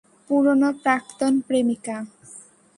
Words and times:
পুরনো 0.27 0.69
প্রাক্তন 0.83 1.33
প্রেমিকা। 1.47 1.97